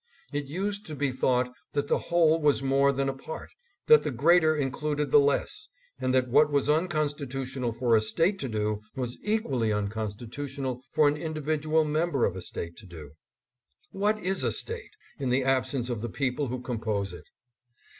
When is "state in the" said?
14.51-15.43